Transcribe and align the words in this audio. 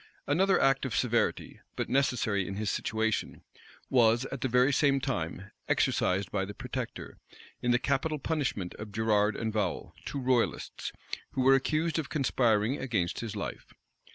Another 0.25 0.59
act 0.59 0.83
of 0.83 0.95
severity, 0.95 1.59
but 1.75 1.87
necessary 1.87 2.47
in 2.47 2.55
his 2.55 2.71
situation, 2.71 3.43
was, 3.87 4.25
at 4.31 4.41
the 4.41 4.47
very 4.47 4.73
same 4.73 4.99
time, 4.99 5.51
exercised 5.69 6.31
by 6.31 6.43
the 6.43 6.55
protector, 6.55 7.19
in 7.61 7.69
the 7.69 7.77
capital 7.77 8.17
punishment 8.17 8.73
of 8.79 8.91
Gerard 8.91 9.35
and 9.35 9.53
Vowel, 9.53 9.93
two 10.03 10.19
royalists, 10.19 10.91
who 11.33 11.41
were 11.41 11.53
accused 11.53 11.99
of 11.99 12.09
conspiring 12.09 12.79
against 12.79 13.19
his 13.19 13.35
life. 13.35 13.75